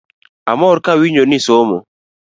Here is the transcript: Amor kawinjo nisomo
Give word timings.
Amor 0.51 0.77
kawinjo 0.85 1.23
nisomo 1.27 1.77